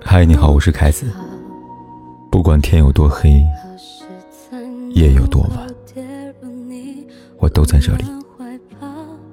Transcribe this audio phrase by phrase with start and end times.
[0.00, 1.10] 嗨，你好，我是凯子。
[2.30, 3.44] 不管天有多黑，
[4.90, 5.66] 夜有多晚，
[7.38, 8.04] 我都在这里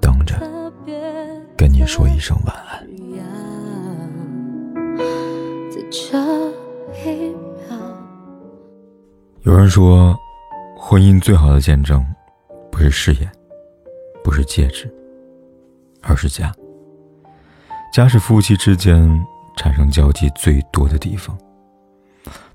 [0.02, 0.40] 等着
[1.56, 2.84] 跟你说一声晚安。
[9.44, 10.18] 有人说，
[10.76, 12.04] 婚姻最好的见证，
[12.72, 13.32] 不是誓言，
[14.24, 14.92] 不是戒指，
[16.02, 16.52] 而是家。
[17.92, 19.26] 家是夫妻之间
[19.58, 21.38] 产生交集最多的地方。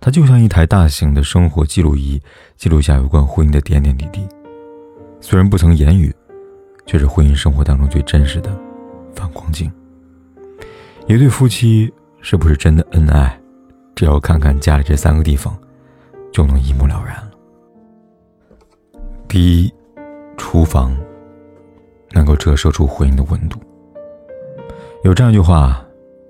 [0.01, 2.21] 它就像一台大型的生活记录仪，
[2.57, 4.27] 记录下有关婚姻的点点滴滴。
[5.21, 6.15] 虽然不曾言语，
[6.87, 8.57] 却是婚姻生活当中最真实的
[9.15, 9.71] 反光镜。
[11.07, 13.39] 一对夫妻是不是真的恩爱，
[13.95, 15.57] 只要看看家里这三个地方。
[16.33, 17.31] 就能一目了然了。
[19.29, 19.73] 第一，
[20.37, 20.93] 厨房
[22.11, 23.57] 能够折射出婚姻的温度。
[25.05, 25.85] 有这样一句话：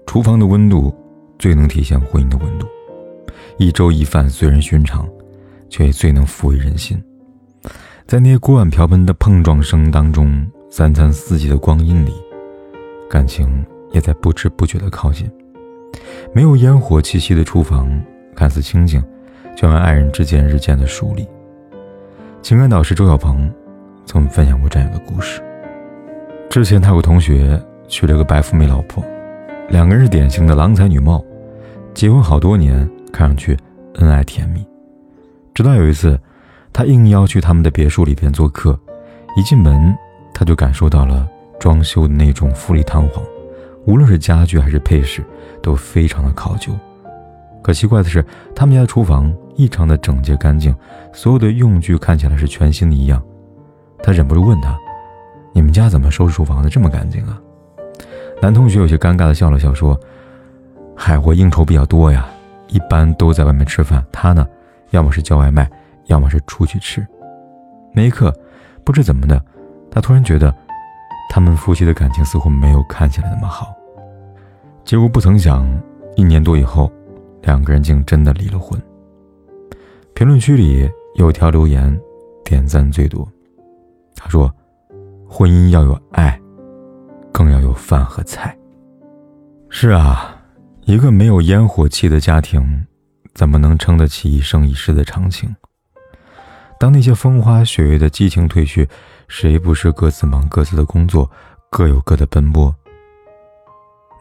[0.04, 0.92] 厨房的温度
[1.38, 2.66] 最能体现婚姻的温度。
[3.56, 5.08] 一粥一饭虽然寻常，
[5.68, 7.00] 却也最能抚慰人心。
[8.04, 12.12] 在那些锅碗瓢盆的碰撞声当中，三餐四季的光阴里，
[13.08, 15.30] 感情也在不知不觉的靠近。
[16.34, 17.88] 没有烟火气息的厨房，
[18.34, 19.00] 看似清静。
[19.56, 21.24] 却让爱人之间日渐的疏离。
[22.42, 23.48] 情感导师周小鹏
[24.04, 25.40] 曾分享过这样一个故事：
[26.50, 27.56] 之前他有个同学
[27.88, 29.04] 娶了个白富美老婆，
[29.68, 31.24] 两个人是典型的郎才女貌，
[31.92, 33.56] 结婚好多年，看上去
[33.94, 34.66] 恩爱甜蜜。
[35.52, 36.18] 直到有一次，
[36.72, 38.78] 他应邀去他们的别墅里边做客，
[39.36, 39.94] 一进门
[40.32, 41.28] 他就感受到了
[41.60, 43.24] 装修的那种富丽堂皇，
[43.86, 45.22] 无论是家具还是配饰，
[45.62, 46.72] 都非常的考究。
[47.62, 48.24] 可奇怪的是，
[48.54, 50.74] 他们家的厨房异常的整洁干净，
[51.12, 53.22] 所有的用具看起来是全新的一样。
[54.02, 54.76] 他忍不住问他
[55.54, 57.40] ：“你们家怎么收拾厨房的这么干净啊？”
[58.44, 59.98] 男同学有些尴尬的笑了笑说
[60.94, 62.28] ：“嗨，我应酬比较多呀，
[62.68, 64.04] 一般都在外面吃饭。
[64.12, 64.46] 他呢，
[64.90, 65.66] 要么是叫外卖，
[66.08, 67.02] 要么是出去吃。”
[67.90, 68.30] 那一刻，
[68.84, 69.42] 不知怎么的，
[69.90, 70.54] 他突然觉得，
[71.30, 73.74] 他们夫妻的感情似乎没有看起来那么好。
[74.84, 75.66] 结果不曾想，
[76.14, 76.92] 一年多以后。
[77.44, 78.78] 两个人竟真的离了婚。
[80.14, 81.98] 评论区里有条留言，
[82.44, 83.26] 点赞最多。
[84.14, 84.54] 他说
[85.26, 86.38] ：“婚姻要有爱，
[87.34, 88.56] 更要有饭和菜。”
[89.68, 90.40] 是啊，
[90.84, 92.86] 一个没有烟火气的家庭，
[93.34, 95.52] 怎么能撑得起一生一世的长情？
[96.78, 98.88] 当那些风花雪月的激情褪去，
[99.26, 101.28] 谁不是各自忙各自的工作，
[101.68, 102.72] 各有各的奔波？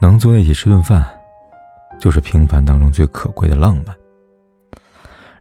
[0.01, 1.07] 能坐在一起吃顿饭。
[1.99, 3.95] 就是平凡当中最可贵的浪漫，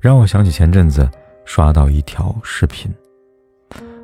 [0.01, 1.11] 让我想起前阵子
[1.45, 2.93] 刷到一条视频：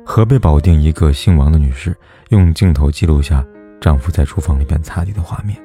[0.03, 1.95] 河北保定一个姓王的女士
[2.29, 3.45] 用镜头记录下
[3.79, 5.57] 丈夫在厨房里边擦地的画面。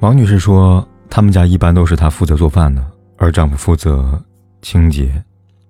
[0.00, 2.84] 王女士说，他们家一般都是她负责做饭的，
[3.16, 4.22] 而丈夫负责
[4.62, 5.22] 清洁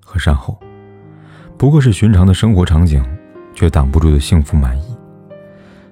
[0.05, 0.59] 和善后。
[1.57, 3.05] 不过是寻常的生活场景，
[3.55, 4.97] 却挡不住的幸福满意。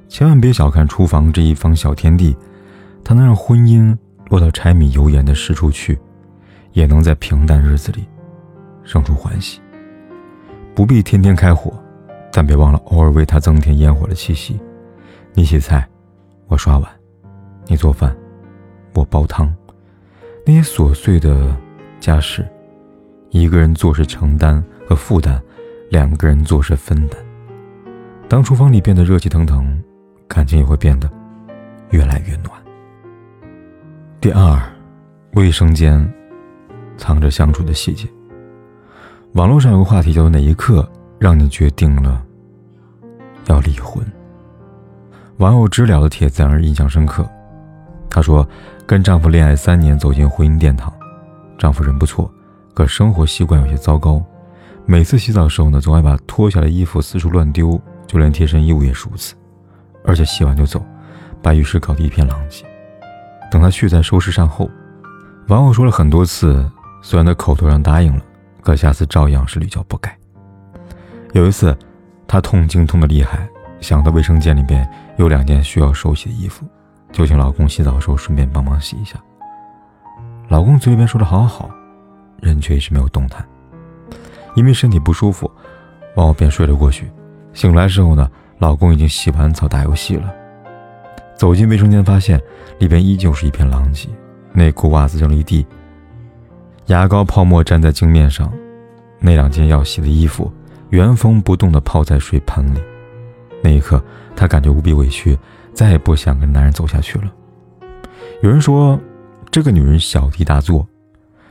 [0.09, 2.37] 千万别小看厨房这一方小天地，
[3.05, 3.97] 它能让婚姻。
[4.31, 5.99] 落到柴米油盐的实处去，
[6.75, 8.07] 也能在平淡日子里
[8.85, 9.59] 生出欢喜。
[10.75, 11.73] 不必天天开火，
[12.31, 14.61] 但别忘了偶尔为它增添烟火的气息。
[15.39, 15.89] 你洗菜，
[16.49, 16.91] 我刷碗；
[17.69, 18.13] 你做饭，
[18.93, 19.55] 我煲汤。
[20.45, 21.57] 那些琐碎的
[22.01, 22.45] 家事，
[23.31, 25.41] 一个人做是承担和负担，
[25.91, 27.17] 两个人做是分担。
[28.29, 29.81] 当厨房里变得热气腾腾，
[30.27, 31.09] 感情也会变得
[31.91, 32.61] 越来越暖。
[34.21, 34.61] 第二，
[35.35, 36.13] 卫生间
[36.97, 38.09] 藏着相处的细节。
[39.35, 42.27] 网络上有个话题叫做“哪一刻让你决定了
[43.47, 44.05] 要离婚”。
[45.39, 47.29] 网友知了的帖子让人印象深刻。
[48.11, 48.47] 她说，
[48.87, 50.93] 跟丈夫恋爱三年，走进婚姻殿堂，
[51.57, 52.31] 丈夫人不错，
[52.75, 54.21] 可生活习惯有些糟糕。
[54.85, 59.35] 每次洗澡的时候呢，总爱把脱下来衣服四处乱丢，就连贴身衣物也是如此，
[60.05, 60.85] 而且洗完就走，
[61.41, 62.65] 把浴室搞得一片狼藉。
[63.49, 64.69] 等他去再收拾善后，
[65.47, 66.69] 网友说了很多次，
[67.01, 68.23] 虽然他口头上答应了，
[68.61, 70.19] 可下次照样是屡教不改。
[71.33, 71.77] 有一次，
[72.27, 73.49] 她痛经痛得厉害，
[73.81, 76.67] 想到卫生间里边有两件需要手洗的衣服，
[77.13, 79.19] 就请老公洗澡的时候顺便帮忙洗一下。
[80.49, 81.71] 老公嘴里边说的好好，
[82.41, 83.45] 人却一直没有动弹。
[84.55, 85.51] 因为身体不舒服，
[86.17, 87.11] 网友便睡了过去。
[87.53, 88.29] 醒来时候呢，
[88.59, 90.33] 老公已经洗完澡打游戏了。
[91.37, 92.41] 走进卫生间，发现
[92.79, 94.09] 里边依旧是一片狼藉，
[94.53, 95.65] 内裤、袜子扔了一地，
[96.87, 98.53] 牙膏泡沫粘在镜面上，
[99.21, 100.53] 那两件要洗的衣服
[100.91, 102.81] 原封不动地泡在水盆里。
[103.63, 104.03] 那一刻，
[104.37, 105.39] 她感觉无比委屈，
[105.73, 107.33] 再也不想跟男人走下去了。
[108.43, 108.99] 有人说，
[109.51, 110.87] 这个女人小题大做，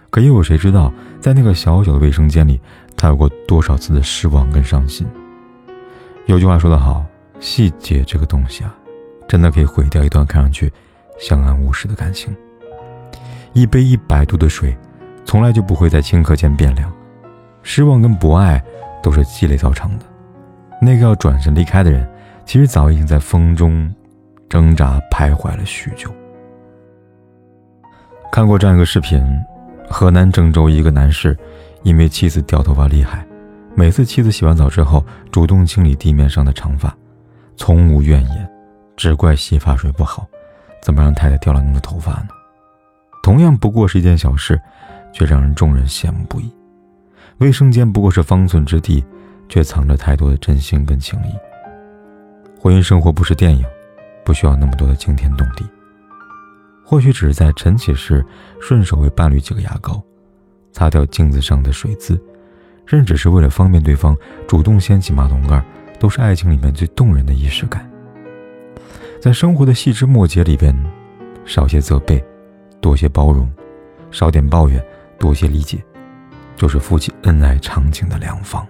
[0.10, 2.60] 可又有谁知道，在那个小小的卫生间里，
[2.96, 5.06] 她有过多少次的失望跟伤心？
[6.26, 7.06] 有句话说得好，
[7.40, 8.74] 细节这个东西啊，
[9.28, 10.72] 真的可以毁掉一段看上去
[11.20, 12.36] 相安无事的感情。
[13.54, 14.78] 一杯一百度的水，
[15.26, 16.92] 从来就不会在顷刻间变凉。
[17.64, 18.64] 失望跟不爱，
[19.04, 20.06] 都是积累造成的。
[20.80, 22.08] 那个要转身离开的人，
[22.46, 23.94] 其实早已经在风中
[24.48, 26.14] 挣扎徘徊了许久。
[28.32, 29.26] 看过这样一个视频：
[29.90, 31.36] 河南郑州一个男士，
[31.84, 33.26] 因为妻子掉头发厉害，
[33.76, 36.96] 每次妻子洗完澡之后，主动清理地面上的长发，
[37.56, 38.50] 从无怨言，
[38.96, 40.28] 只怪洗发水不好，
[40.82, 42.28] 怎么让太太掉了那么多头发呢？
[43.24, 44.62] 同样不过是一件小事，
[45.12, 46.54] 却让人众人羡慕不已。
[47.40, 49.04] 卫生间不过是方寸之地，
[49.48, 51.34] 却藏着太多的真心跟情谊。
[52.60, 53.66] 婚姻生活不是电影，
[54.24, 55.66] 不需要那么多的惊天动地。
[56.84, 58.26] 或许只是在晨起时
[58.62, 60.02] 顺手为伴侣挤个牙膏，
[60.72, 62.20] 擦掉镜子上的水渍，
[62.86, 64.16] 甚至是为了方便对方
[64.48, 65.64] 主动掀起马桶盖，
[66.00, 67.90] 都是爱情里面最动人的仪式感。
[69.22, 70.76] 在生活的细枝末节里边，
[71.46, 72.24] 少些责备。
[72.80, 73.52] 多些包容，
[74.12, 74.82] 少点抱怨，
[75.20, 75.84] 多些理解，
[76.56, 78.66] 就是夫妻恩爱长情的良方。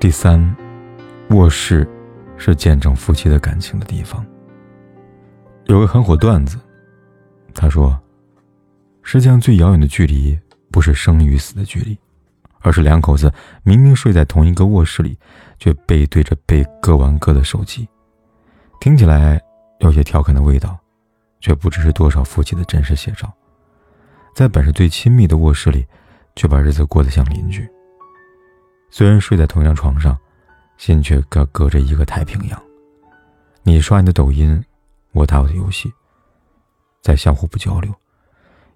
[0.00, 0.56] 第三，
[1.28, 1.86] 卧室
[2.38, 4.24] 是见证夫妻的感情的地方。
[5.66, 6.58] 有个很火段子，
[7.52, 8.00] 他说
[9.04, 10.38] ：“世界上最遥远的距离，
[10.70, 11.98] 不是生与死的距离，
[12.60, 13.30] 而是两口子
[13.62, 15.18] 明明睡在同一个卧室里，
[15.58, 17.86] 却背对着背各玩各的手机。”
[18.80, 19.38] 听起来
[19.80, 20.78] 有些调侃的味道。
[21.42, 23.32] 却不知是多少夫妻的真实写照，
[24.34, 25.86] 在本是最亲密的卧室里，
[26.36, 27.66] 却把日子过得像邻居。
[28.90, 30.18] 虽然睡在同一张床上，
[30.76, 32.62] 心却各隔着一个太平洋。
[33.62, 34.62] 你刷你的抖音，
[35.12, 35.92] 我打我的游戏，
[37.00, 37.92] 在相互不交流，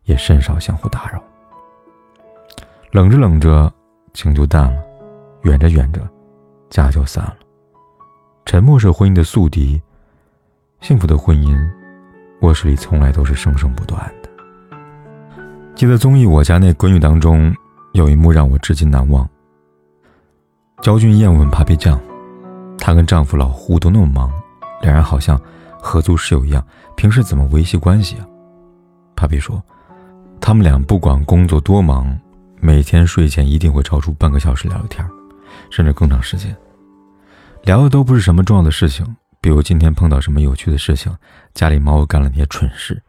[0.05, 1.23] 也甚少相互打扰。
[2.93, 3.73] 冷着冷着，
[4.13, 4.81] 情就淡了；
[5.43, 6.01] 远着远着，
[6.71, 7.37] 家就散了。
[8.45, 9.83] 沉默是婚姻的宿敌，
[10.81, 11.59] 幸福的婚姻。
[12.41, 14.29] 卧室里从来都是声声不断的。
[15.75, 17.53] 记得综艺《我家那闺女》当中
[17.95, 19.27] 有一幕让我至今难忘。
[20.85, 21.99] 焦俊艳问 Papi 酱
[22.77, 24.31] ：“她跟丈夫老胡都那么忙，
[24.83, 25.41] 两人好像
[25.81, 26.63] 合租室友一样，
[26.95, 28.27] 平时怎么维系关系啊
[29.17, 29.63] ？”Papi 说
[30.43, 32.15] ：“他们俩不管工作多忙，
[32.61, 35.03] 每天睡前一定会超出半个小时聊聊天，
[35.71, 36.55] 甚至更长时间。
[37.63, 39.07] 聊的都不是什么重要的事情。”
[39.41, 41.11] 比如今天碰到什么有趣的事情，
[41.55, 43.03] 家里猫干了那些蠢事。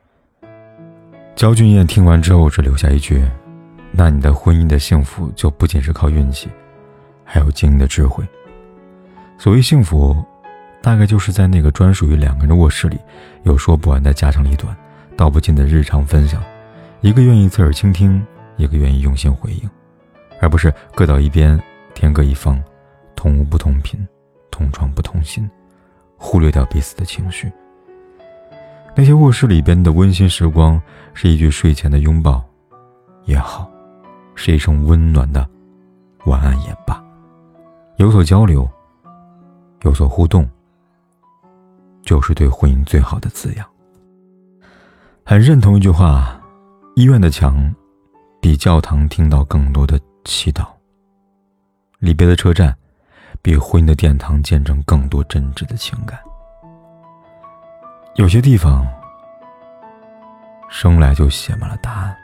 [1.35, 3.21] 焦俊艳听完之后只留下一句
[3.91, 6.47] ：“那你的婚姻的幸福就不仅是靠运气，
[7.25, 8.25] 还有经营的智慧。”
[9.37, 10.23] 所谓幸福，
[10.81, 12.97] 大概就是在那个专属于两个人的卧室里，
[13.43, 14.73] 有说不完的家长里短，
[15.17, 16.41] 道不尽的日常分享，
[17.01, 18.25] 一个愿意侧耳倾听，
[18.55, 19.69] 一个愿意用心回应，
[20.39, 21.61] 而不是各到一边，
[21.93, 22.63] 天各一方，
[23.15, 24.07] 同屋不同频，
[24.49, 25.49] 同床不同心。
[26.17, 27.51] 忽略掉彼此的情绪。
[28.95, 30.81] 那些卧室里边的温馨时光，
[31.13, 32.41] 是一句睡前的拥抱，
[33.25, 33.69] 也好，
[34.33, 35.45] 是一声温暖的
[36.23, 37.03] 晚安也罢，
[37.97, 38.69] 有所交流，
[39.81, 40.47] 有所互动，
[42.01, 43.65] 就是对婚姻最好的滋养。
[45.23, 46.39] 很认同一句话：
[46.95, 47.73] 医院的墙，
[48.41, 50.65] 比教堂听到更多的祈祷；
[51.99, 52.75] 离别的车站。
[53.41, 56.17] 比婚姻的殿堂见证更多真挚的情感。
[58.15, 58.87] 有些地方，
[60.67, 62.17] 生来就写满了答案，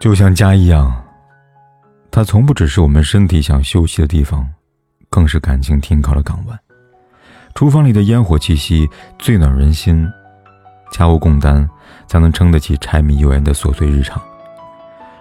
[0.00, 1.03] 就像家一样，
[2.14, 4.48] 它从不只是我们身体想休息的地方，
[5.10, 6.56] 更是感情停靠的港湾。
[7.56, 10.08] 厨房里的烟火气息最暖人心，
[10.92, 11.68] 家务共担
[12.06, 14.22] 才能撑得起柴米油盐的琐碎日常。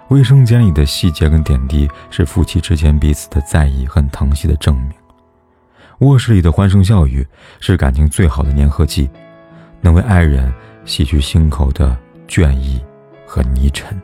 [0.10, 4.92] 卫生间里的细节跟点滴，是夫妻之间彼此的在意和疼惜的证明。
[6.02, 7.26] 卧室里的欢声笑语，
[7.60, 9.10] 是感情最好的粘合剂，
[9.82, 10.54] 能为爱人
[10.86, 11.98] 洗去心口的
[12.28, 12.80] 倦意
[13.26, 14.00] 和泥尘。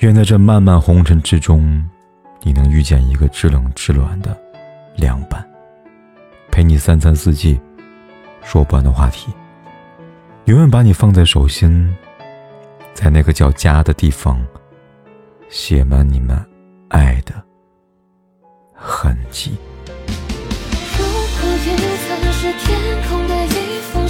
[0.00, 1.88] 愿在这漫漫红尘之中，
[2.42, 4.36] 你能遇见一个知冷知暖的
[4.96, 5.42] 凉伴，
[6.50, 7.60] 陪你三餐四季，
[8.42, 9.32] 说不完的话题，
[10.46, 11.94] 永远把你放在手心。
[12.92, 14.44] 在那个叫家的地方，
[15.48, 16.38] 写满你们
[16.88, 17.34] 爱的
[18.72, 19.56] 痕迹。
[20.96, 24.03] 如果云层是天空的一封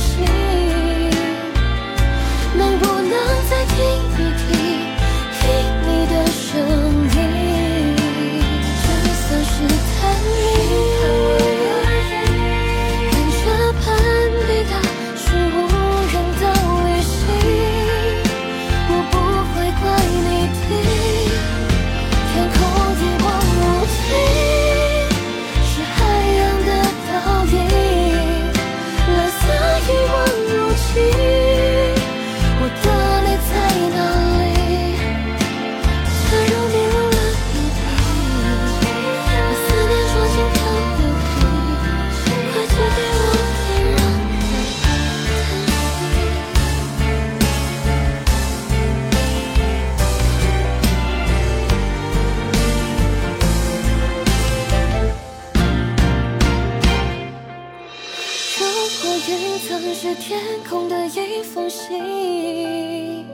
[59.27, 60.39] 云层是天
[60.69, 63.25] 空的一封信，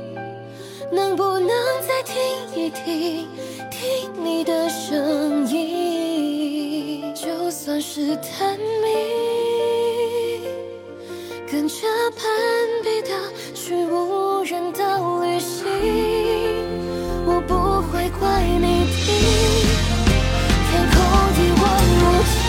[0.93, 1.49] 能不能
[1.81, 2.15] 再听
[2.55, 3.27] 一听，
[3.71, 7.13] 听你的声音？
[7.13, 10.47] 就算是探秘，
[11.51, 11.75] 跟着
[12.17, 12.23] 攀
[12.85, 13.09] 比的
[13.53, 15.67] 去无人的旅行，
[17.27, 19.07] 我不会怪你听。
[20.71, 20.97] 天空
[21.35, 21.65] 一望
[21.99, 22.49] 无际，